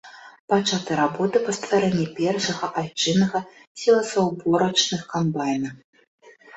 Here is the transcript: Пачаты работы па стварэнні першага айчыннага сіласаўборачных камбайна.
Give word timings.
Пачаты 0.53 0.95
работы 0.99 1.41
па 1.49 1.55
стварэнні 1.57 2.07
першага 2.21 2.71
айчыннага 2.83 3.45
сіласаўборачных 3.85 5.01
камбайна. 5.17 5.69